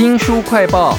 [0.00, 0.96] 新书快报。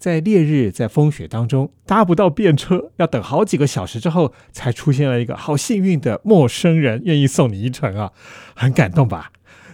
[0.00, 8.10] 在烈日在风雪当中搭不到便车，要等好几个小时之后，才出现了一个好幸运的陌生人愿意送你一程啊，
[8.56, 9.30] 很感动吧？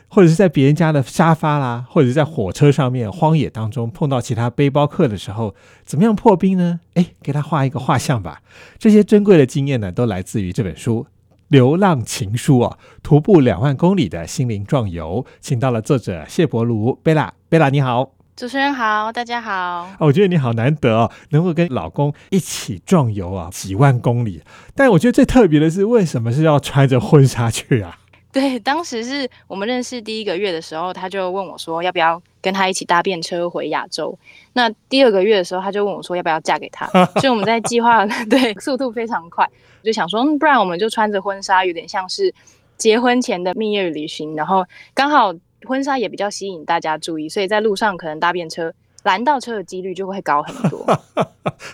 [0.08, 5.54] 或者是在别人家的沙发啦，或者是在火车上面荒野当中碰到其他背包客的时候，
[5.86, 6.80] 怎么样破冰呢？
[6.92, 8.42] 哎，给他画一个画像吧。
[8.76, 11.06] 这些珍贵的经验呢，都来自于这本书
[11.50, 18.12] 《流浪情书》啊，徒步两万公里的心灵壮游，请到了作者谢伯如贝拉，贝拉你好。
[18.36, 19.52] 主持人好，大家好。
[19.52, 24.44] 啊，我觉得你好难得哦，能够跟老公一起壮游啊，几万公里。
[24.76, 27.98] 但我觉得最特别的是，为什么是要穿着婚纱去啊？
[28.32, 34.16] 对，当时是我们认识第一个月的时候，他就问我说，要不要跟他一起搭便车回亚洲。
[34.52, 36.86] 那第二个月的时候，他就问我说，要不要嫁给他。
[37.20, 39.44] 所以我们在计划， 对，速度非常快，
[39.80, 42.32] 我就想说，不然我们就穿着婚纱，有点像是
[42.76, 45.34] 结婚前的蜜月旅行，然后刚好。
[45.68, 48.72] 婚纱也比较吸引大家注意，所以在路上可能搭便车
[49.02, 50.86] 拦到车的几率就会高很多。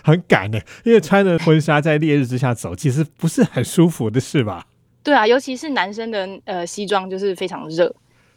[0.03, 4.65] 很赶呢，因为穿着婚纱在烈日之下走，其实不是很舒服的事吧？
[5.07, 7.89] 对啊，尤其是男生的呃西装就是非常热。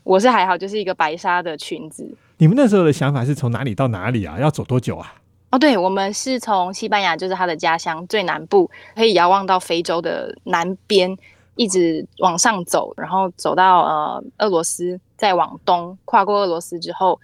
[0.05, 2.09] 我是还好，就是一个白纱的裙子。
[2.39, 4.39] 你们那时候的想法是从哪里到哪里啊？
[4.39, 5.13] 要走多久啊？
[5.51, 11.19] 哦，对，我们是从西班牙，就是他的家乡最南部，可以遥望到非洲的南边。
[11.57, 17.21] 一直往上走，然后走到呃俄罗斯，再往东跨过俄罗斯之后，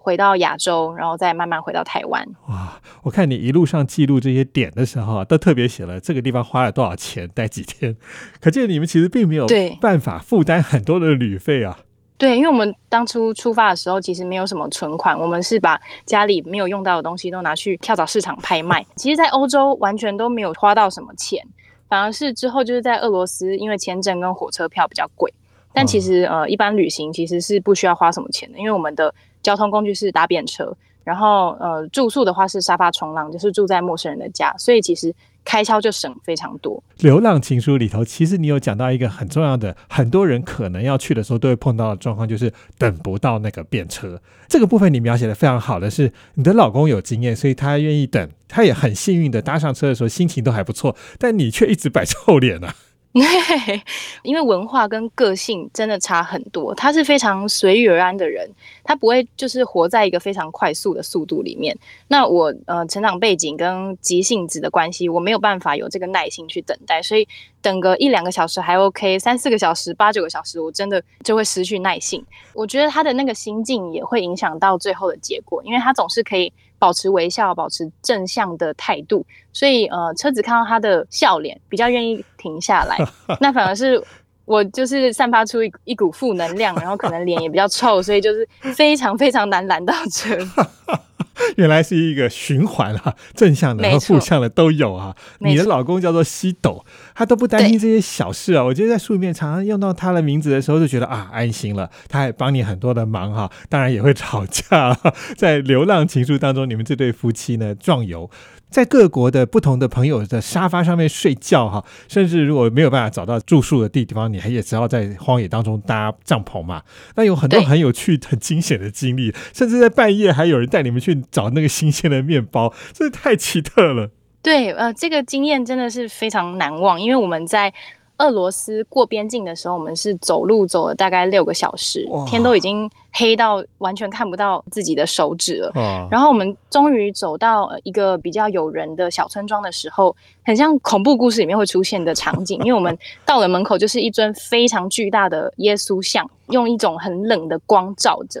[0.00, 2.26] 回到亚洲，然后再慢慢回到台湾。
[2.48, 2.80] 哇！
[3.02, 7.96] 我看你一路上记录这些点的时候啊，都特别写了这个地方花了多少钱，待几天，
[8.40, 9.46] 可见你们其实并没有
[9.80, 11.78] 办法负担很多的旅费啊。
[12.18, 18.84] 对，因为我们当初出发的时候，其实没有什么存款，我们是把家里没有用到的东西都拿去跳蚤市场拍卖。
[18.96, 21.42] 其实，在欧洲完全都没有花到什么钱。
[21.88, 25.34] 反而是之后就是在俄罗斯，因为签证跟火车票比较贵，
[25.72, 35.14] 但其实呃一般旅行其实是不需要花什么钱的，因为我们的交通工具是搭便车，然后呃住宿的话是沙发冲浪，就是住在陌生人的家，所以其实。
[35.42, 36.80] 开销就省非常多。
[36.98, 44.20] 流浪情书里头，其实你有讲到一个很重要的，很多人可能要去的时候都会碰到的状况，就是等不到那个便车。
[44.48, 52.74] 这个部分你描写的非常好的是，你的老公有经验，所以他愿意等，他也很幸运的搭上车的时候心情都还不错，但你却一直摆臭脸啊。
[54.22, 58.48] 因为文化跟个性真的差很多，他是非常随遇而安的人，
[58.84, 61.76] 他不会就是活在一个非常快速的速度里面。
[62.06, 67.26] 那我呃成长背景跟急性子的关系，我没有办法有这个耐心去等待，所以
[67.62, 72.24] 等个一两个小时还 OK，三四个小时、八九个小时，我真的就会失去耐性。
[72.54, 76.52] 我觉得他的那个心境也会影响到最后的结果，因为他总是可以。
[76.80, 79.22] 保持微笑，保持正向的态度，
[79.52, 82.96] 所以呃，车子看到他的笑脸，比较愿意停下来。
[83.38, 84.02] 那反而是
[84.46, 90.34] 我就是散发出一一股负能量，然后可能脸也比较臭，所以就是非常非常难拦到车。
[91.56, 95.14] 原来是一个循环啊， 正向的和负向的都有啊。
[95.38, 96.84] 你的老公叫做西斗，
[97.14, 98.64] 他都不担心这些小事啊。
[98.64, 101.90] 我觉得在书里面常常用到他的名字的时候，就觉得啊安心了。
[102.08, 104.96] 他还帮你很多的忙哈，当然也会吵架。
[105.36, 108.30] 在流浪情书当中，你们这对夫妻呢壮游。
[108.70, 116.82] 在各国的不同的朋友的沙发上面睡觉哈，甚至如果没有办法找到住宿的地方，你还也只好在荒野当中搭帐篷嘛。
[117.16, 124.10] 那有很多很有趣、很惊险的经历，甚至在半夜还有人带你们去找那个新鲜的面包，真是太奇特了。
[124.42, 127.74] 对，呃，这个经验真的是非常难忘，因为我们在。
[128.20, 135.72] 俄罗斯过边境的时候，我们是走路走了大概六个小时，天都已经黑到完全看不到自己的手指了。
[136.10, 140.14] 然后我们终于走到一个比较有人的小村庄的时候，
[140.44, 148.40] 很像恐怖故事里面会出现的场景，因为我们到了门口就是一尊非常巨大的耶稣像，用一种很冷的光照着。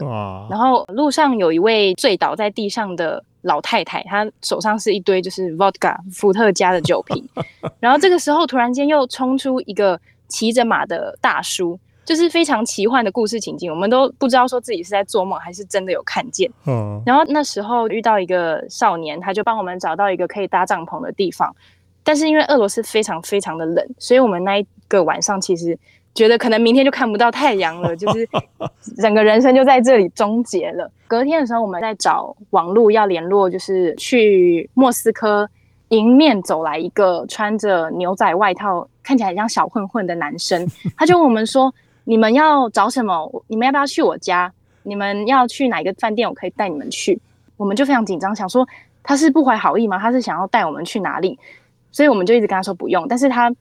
[0.50, 3.24] 然后路上有一位醉倒在地上的。
[3.42, 7.26] 老太太，她手上是一堆就是 vodka 伏特加的酒瓶，
[7.80, 16.50] 然后这个时候突然间又冲出一个骑着马的大叔，就是非常奇幻的故事情境，我们都不知道说自己是在做梦还是真的有看见。
[16.66, 21.54] 嗯，然后那时候遇到一个少年，他就帮我们找到一个可以搭帐篷的地方，
[22.02, 25.78] 但是因为俄罗斯非常非常的冷，所以我们那一个晚上其实。
[26.14, 28.28] 觉得可能明天就看不到太阳了， 就是
[28.98, 30.90] 整个人生就在这里终结了。
[31.06, 35.48] 隔天的时候，我们在找网路要联络，就是去莫斯科
[35.88, 40.66] 迎面走来一个穿着牛仔外套、看起来像小混混的男生，
[40.96, 41.72] 他就问我们说
[42.04, 43.44] ：“你们要找什么？
[43.46, 44.52] 你们要不要去我家？
[44.82, 46.28] 你们要去哪一个饭店？
[46.28, 47.20] 我可以带你们去。”
[47.56, 48.66] 我们就非常紧张，想说
[49.02, 49.98] 他是不怀好意吗？
[49.98, 51.38] 他是想要带我们去哪里？
[51.92, 53.52] 所以我们就一直跟他说不用，但是他。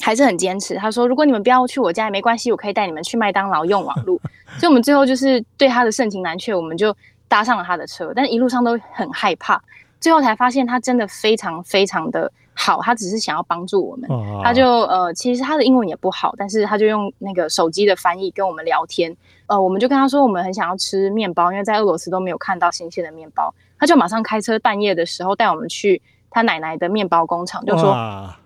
[0.00, 0.76] 还是很坚持。
[0.76, 4.20] 他说：“如果你们不要去我家也没关系，我可以带你们去麦当劳用网络。
[4.58, 6.94] ”所以，我们最后就是对他的盛情难却，我们就
[7.28, 9.60] 搭上了他的车，但一路上都很害怕。
[10.00, 14.08] 最后才发现，他真的非常非常的好，他只是想要帮助我们。
[14.44, 19.14] 他就呃，其实他的英文也不好，但是他就用那个手机的翻译跟我们聊天。
[19.46, 23.52] 呃，我们就跟他说，我们很想要吃面包，因为在俄罗斯都没有看到新鲜的面包。
[23.78, 27.92] 他就马上开车半夜的时候带我们去他奶奶的面包工厂，就说，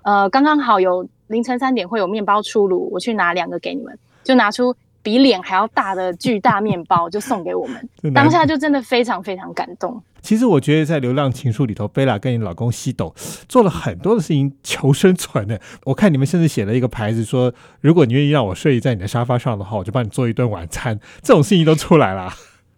[0.02, 7.88] 呃，刚刚好有凌晨三点会有面包出炉，我去拿两个给你们，就拿出比脸还要大的巨大面包就送给我们。
[8.14, 10.00] 当下就真的非常非常感动。
[10.20, 13.12] 其实我觉得在《流浪情书》里头，贝拉跟你老公西斗
[13.48, 15.60] 做了很多的事情求生存的。
[15.82, 21.00] 我看你们甚至写了一个牌子，说如果你愿意让我睡在你的沙发上的话，我就帮你做一顿晚餐。
[21.22, 22.32] 这种事情都出来了。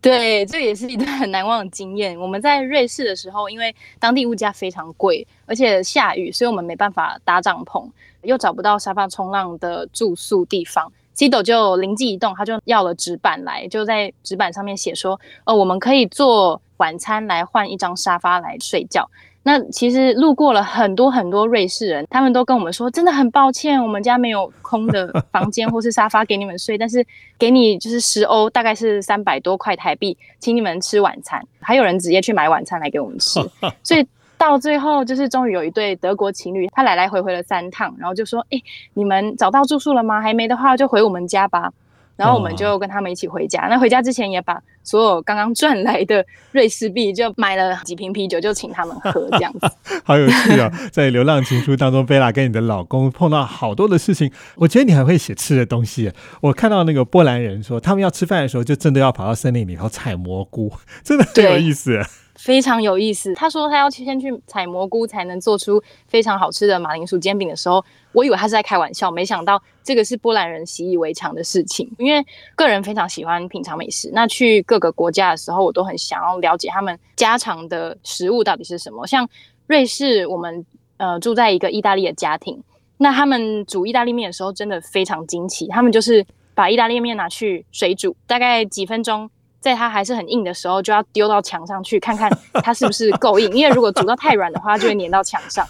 [0.04, 2.14] 对，这也是一段很难忘的经验。
[2.20, 7.88] 我们在瑞士的时候，因为当地物价非常贵，而且下雨，所以我们没办法搭帐篷，
[8.20, 10.92] 又找不到沙发冲浪的住宿地方。
[11.14, 19.08] 西斗就灵机一动，他就要了纸板来，就在纸板上面写说：“哦，我们可以做晚餐来换一张沙发来睡觉。”
[19.44, 27.06] 那其实路过了很多很多瑞士人，他们都跟我们说：“真的很抱歉，我们家没有空的房间或是沙发给你们睡， 但是
[27.38, 33.38] 给你就是十欧，大概是三百多块台币，请你们吃晚餐。”还有人直接去买晚餐来给我们吃，
[33.84, 34.04] 所以。
[34.36, 38.60] 到最后，就是终于有一对德国情侣，他来来回回了三趟，然后就说：“哎，
[38.92, 40.20] 你们找到住宿了吗？
[40.20, 41.72] 还没的话，就回我们家吧。”
[42.16, 43.62] 然后我们就跟他们一起回家。
[43.68, 49.70] 那回家之前也把所有刚刚赚来的瑞士币，就买了几瓶啤酒，就请他们喝，这样子。
[50.04, 50.70] 好有趣哦！
[50.92, 54.30] 在《流浪情书》当中，贝拉跟你的老公碰到好多的事情。
[54.56, 56.12] 我觉得你还会写吃的东西。
[56.40, 60.72] 我看到那个波兰人说，他们要吃饭的时候，就真的要跑到森林里头采蘑菇，
[61.02, 62.00] 真的很有意思。
[62.34, 63.32] 非常有意思。
[63.34, 71.90] 他说他要先去采蘑菇，才能做出非常好吃的马铃薯煎饼的时候，我以为他是在开玩笑，没想到这个是波兰人习以为常的事情。
[71.98, 79.06] 因为个人非常喜欢品尝美食，那去各个国家的时候，我都很想要了解他们家常的食物到底是什么。
[79.06, 79.28] 像
[79.66, 80.66] 瑞士，我们
[80.96, 82.62] 呃住在一个意大利的家庭，
[82.98, 89.30] 那他们煮意大利面的时候真的非常惊奇，他们就是把意大利面拿去水煮，大概几分钟。
[89.64, 92.30] 在它还是很硬的时候，就要丢到墙上去看看
[92.62, 95.66] 它是不是够硬， 因为如果煮到太软的话，就会粘到墙上。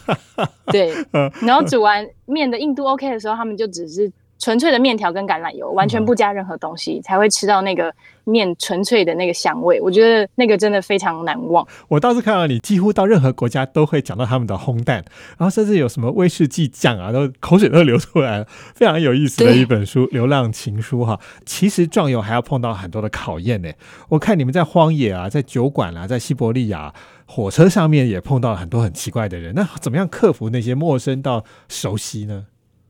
[0.66, 0.92] 对，
[1.40, 4.10] 然后煮完面的硬度 OK 的时候，他们就只是。
[4.44, 7.90] 纯粹的面条跟橄榄油，完全不加任何东西，才会吃到那个
[8.24, 9.80] 面纯粹的那个香味。
[9.80, 11.66] 我觉得那个真的非常难忘。
[11.88, 15.02] 我倒是看到你几乎到任何国家都会讲到他们的烘蛋，
[15.38, 21.18] 然后甚至有什么威士忌酱啊，都口水都流出来了，非常有意思的一本书《流浪情书》哈。
[21.46, 23.72] 其实壮游还要碰到很多的考验呢。
[24.10, 26.92] 我看你们在荒野啊，在酒馆啊，在西伯利亚
[27.24, 29.54] 火车上面也碰到了很多很奇怪的人。
[29.54, 32.44] 那怎么样克服那些陌生到熟悉呢？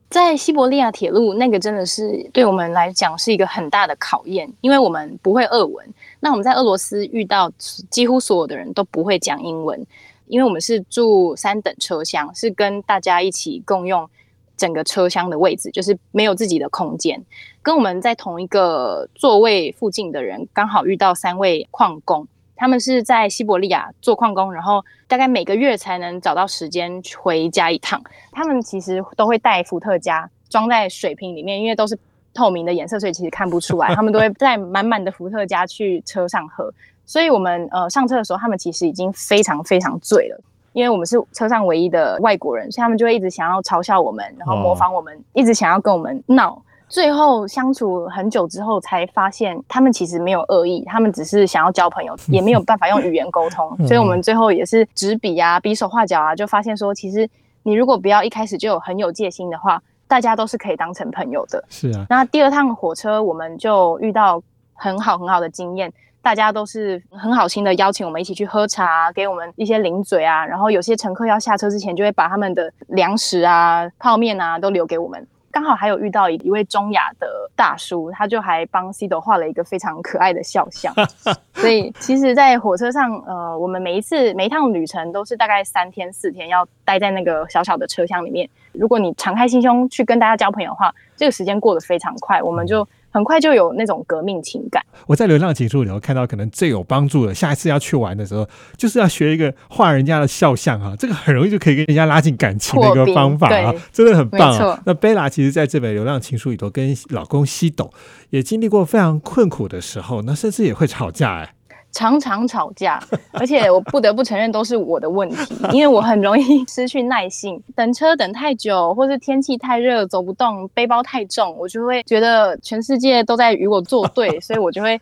[0.09, 5.85] 在西伯利亚铁路，那个真的是对我们来讲是一个很大的考验，因为我们不会俄文。
[6.19, 7.51] 那我们在俄罗斯遇到
[7.89, 9.85] 几乎所有的人都不会讲英文，
[10.27, 14.09] 因为我们是住三等车厢，是跟大家一起共用
[14.55, 17.21] 整个车厢的位置，就是没有自己的空间。
[17.61, 22.27] 跟我们在同一个座位附近的人，刚好遇到三位矿工。
[22.55, 28.01] 他们是在西伯利亚做矿工，然后大概每个月才能找到时间回家一趟。
[28.31, 31.97] 他们其实都会带伏特加装在水瓶里面，因为都是
[32.33, 33.93] 透明的颜色，所以其实看不出来。
[33.95, 36.71] 他们都会带满满的伏特加去车上喝。
[37.05, 40.39] 所以我们呃上车的时候，他们其实已经非常非常醉了，
[40.73, 46.61] 因为我们是车上唯一的外国人，所以他们就会一直想要嘲笑我们，然后模仿我们，一直想要跟我们闹。
[46.87, 53.75] 最后相处很久之后，才发现他们其实没有恶意，他们只是想要交朋友，也没有办法用语言沟通。
[53.87, 57.27] 所以，我们最后也是纸笔啊、比手画脚啊，就发现说，其实
[57.63, 61.63] 你如果不要一开始就有很有戒心的话，大家都是可以当成朋友的。
[61.69, 62.05] 是啊。
[62.09, 64.41] 那第二趟火车，我们就遇到
[64.73, 70.45] 很好很好的经验，大家都是很好心的邀请我们一起去喝茶，给我们一些零嘴啊。
[70.45, 75.27] 然后有些乘客要下车之前，就会把他们的粮食啊、泡面啊都留给我们。
[75.55, 80.93] 刚好还有遇到一一位中亚的大叔，他就还帮 C 斗画了一个非常可爱的肖像。
[81.55, 88.49] 所以其实，在火车上，呃，我们每一次每一趟旅程都是大概三天四天，要待在那个小小的车厢里面。
[88.73, 92.85] 如果你敞开心胸去跟大家交朋友的话，这个时间过得非常快，我们就。
[93.15, 94.83] 很快就有那种革命情感。
[95.07, 98.45] 我在《流浪情书》里头看到，可能最有帮助的，下一次要去玩的时候，
[98.75, 104.81] 就是要学一个画人家的肖像啊，这个很容易就可以跟人家拉近感情的一个方法啊，真的很棒。
[104.85, 107.89] 那贝拉其实在这本《流浪情书》里头，跟老公西斗
[108.31, 111.54] 也经历过非常困苦的时候，那甚至也会吵架哎。
[111.95, 124.99] 常常吵架，而且我不得不承认都是我的问题，因为我很容易 失去耐性，等车等太久，或是天气太热走不动，背包太重，我就会觉得全世界都在与我作对，所以我就会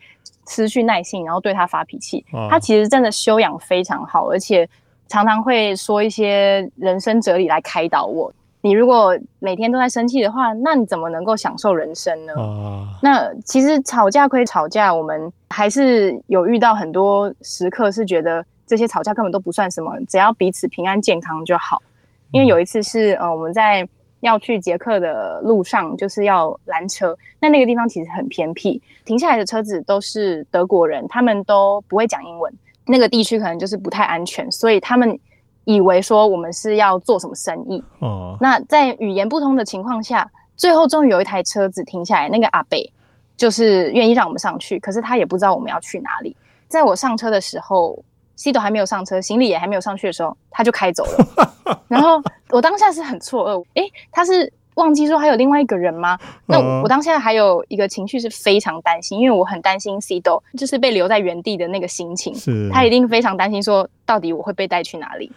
[0.48, 2.24] 失去耐性，然后对他发脾气。
[2.48, 4.70] 他其实真的修养非常好，而且
[5.08, 8.32] 常常会说一些人生哲理来开导我。
[8.66, 12.34] 你如果每天都在生气的话，那你怎么能够享受人生呢？
[13.02, 21.84] 那其实吵架归吵架，我们还是有遇到很多时刻是觉得这些吵架根本都不算什么，只要彼此平安健康就好。
[22.32, 23.86] 因为有一次是呃我们在
[24.22, 32.54] 要去捷克的路上，就是要拦车，那那个地方其实很偏僻，停下来的车子都是德国人，他们都不会讲英文，
[32.86, 35.20] 那个地区可能就是不太安全，所以他们。
[35.66, 42.92] 以为说我们是要做什么生意哦，那在语言不通的情况下，最后终于有一台车子停下来，那个阿北
[43.38, 46.36] 就是愿意让我们上去，可是他也不知道我们要去哪里。
[46.68, 47.98] 在我上车的时候，
[48.36, 51.80] 西斗还没有上车，行李也还没有上去的时候，他就开走了。
[51.88, 54.52] 然后我当下是很错愕，诶，他是。
[54.76, 56.18] 忘记说还有另外一个人吗？
[56.46, 62.34] 那我当下还有一个情绪是非常担心，因为我很担心 C 豆就是被留在原地的那个心情，
[62.72, 65.32] 他一定非常担心说到底我会被带去哪里。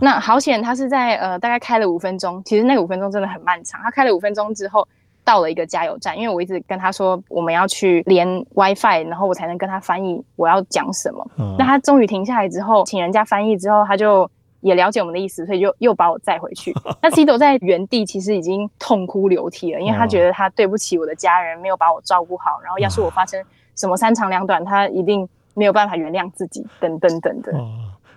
[0.00, 3.80] 那好险，他是在呃大概开了五分钟，其实那五分钟真的很漫长。
[3.82, 4.86] 他开了五分钟之后
[5.24, 11.24] 到了一个加油站，因为我一直跟他说我们要去连 WiFi，然后我才能跟他翻译我要讲什么。
[11.58, 14.28] 那他终于停下来之后，请人家翻译之后，他就。
[14.60, 16.74] 也了解我们的意思，所以就又把我载回去。
[17.00, 22.60] 那 C 斗在原地其实已经痛哭流涕了，因为他觉得他对不起我的家人，没有把我照顾好。
[22.62, 23.42] 然后要是我发生
[23.76, 27.52] 什么三长两短，他一定没有办法原谅自己，等等等的。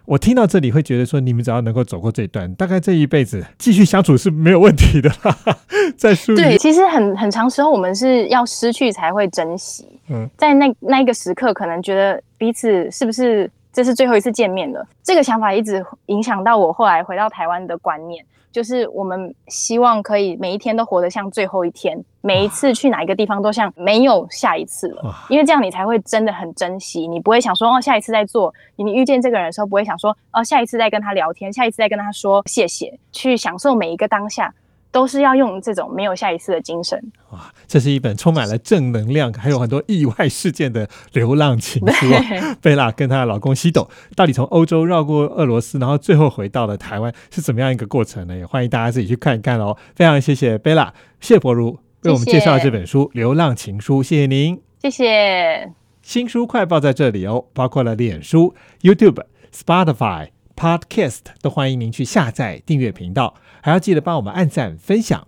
[0.05, 5.09] 我听到这里会觉得说，你们只要能够走过这一段，大概这一辈子继续相处是没有问题的。
[5.95, 9.87] 在书对，其实很很长时候我们是要失去才会珍惜。
[10.09, 13.49] 嗯，在那那一个时刻，可能觉得彼此是不是？
[13.71, 34.53] 这是最后一次见面了，这个想法一直影响到我后来回到台湾的观念，就是我们希望可以每一天都活得像最后一天，每一次去哪一个地方都像没有下一次了，因为这样你才会真的很珍惜，你不会想说哦下一次再做，你遇见这个人的时候不会想说哦下一次再跟他聊天，下一次再跟他说谢谢，去享受每一个当下。
[34.91, 37.51] 都是要用这种没有下一次的精神哇！
[37.65, 42.07] 这是一本充满了正能量，还有很多意外事件的流浪情书。
[42.61, 48.35] 贝拉跟她的老公西斗到底从欧洲绕过俄罗斯，然后最后回到了台湾，是怎么样一个过程呢？
[48.35, 49.77] 也欢迎大家自己去看一看哦。
[49.95, 55.71] 非常谢谢贝拉谢博如为我们介绍这本书《流浪情书》，谢谢您，谢谢。
[56.01, 59.23] 新书快报在这里哦，包括了脸书、YouTube、
[59.55, 60.29] Spotify、
[60.61, 63.33] Podcast，都欢迎您去下载订阅频道。
[63.63, 65.27] 还要记得帮我们按赞分享。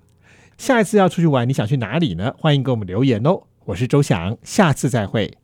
[0.60, 2.36] 下一次要出去玩，你想去哪里呢？
[2.38, 3.42] 欢迎给我们留言哦。
[3.66, 5.36] 我是周翔，下次再会。